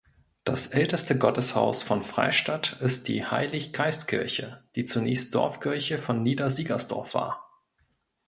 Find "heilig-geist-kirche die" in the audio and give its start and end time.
3.23-4.85